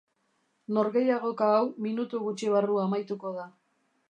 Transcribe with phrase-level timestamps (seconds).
[0.77, 3.47] Norgehiagoka hau minutu gutxi barru amaituko da.